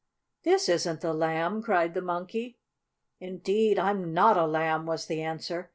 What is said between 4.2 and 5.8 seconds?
a Lamb!" was the answer.